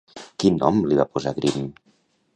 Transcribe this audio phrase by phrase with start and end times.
[0.43, 1.71] Quin nom li va posar Grimm?